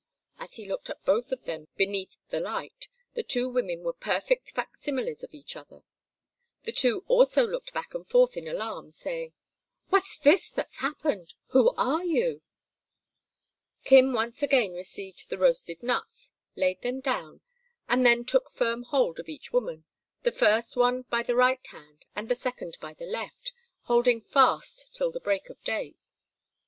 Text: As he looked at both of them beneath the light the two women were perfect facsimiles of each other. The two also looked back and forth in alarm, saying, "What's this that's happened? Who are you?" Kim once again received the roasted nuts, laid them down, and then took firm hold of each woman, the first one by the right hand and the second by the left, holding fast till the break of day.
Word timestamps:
As 0.39 0.55
he 0.55 0.67
looked 0.67 0.89
at 0.89 1.05
both 1.05 1.31
of 1.31 1.43
them 1.43 1.67
beneath 1.75 2.17
the 2.31 2.39
light 2.39 2.87
the 3.13 3.21
two 3.21 3.47
women 3.47 3.83
were 3.83 3.93
perfect 3.93 4.49
facsimiles 4.49 5.21
of 5.21 5.35
each 5.35 5.55
other. 5.55 5.83
The 6.63 6.71
two 6.71 7.05
also 7.07 7.45
looked 7.45 7.71
back 7.71 7.93
and 7.93 8.09
forth 8.09 8.35
in 8.35 8.47
alarm, 8.47 8.89
saying, 8.89 9.33
"What's 9.89 10.17
this 10.17 10.49
that's 10.49 10.77
happened? 10.77 11.35
Who 11.49 11.75
are 11.77 12.03
you?" 12.03 12.41
Kim 13.83 14.11
once 14.11 14.41
again 14.41 14.73
received 14.73 15.29
the 15.29 15.37
roasted 15.37 15.83
nuts, 15.83 16.31
laid 16.55 16.81
them 16.81 16.99
down, 17.01 17.41
and 17.87 18.03
then 18.03 18.25
took 18.25 18.49
firm 18.55 18.81
hold 18.81 19.19
of 19.19 19.29
each 19.29 19.53
woman, 19.53 19.85
the 20.23 20.31
first 20.31 20.75
one 20.75 21.03
by 21.03 21.21
the 21.21 21.35
right 21.35 21.61
hand 21.67 22.05
and 22.15 22.27
the 22.27 22.33
second 22.33 22.75
by 22.81 22.95
the 22.95 23.05
left, 23.05 23.53
holding 23.83 24.19
fast 24.19 24.95
till 24.95 25.11
the 25.11 25.19
break 25.19 25.51
of 25.51 25.63
day. 25.63 25.93